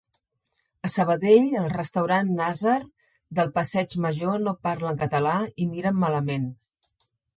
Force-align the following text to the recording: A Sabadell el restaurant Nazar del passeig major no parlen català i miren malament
A 0.87 0.89
Sabadell 0.93 1.51
el 1.63 1.67
restaurant 1.73 2.31
Nazar 2.39 2.79
del 3.41 3.51
passeig 3.59 3.93
major 4.07 4.41
no 4.47 4.55
parlen 4.69 4.99
català 5.03 5.35
i 5.65 5.69
miren 5.75 6.01
malament 6.07 6.49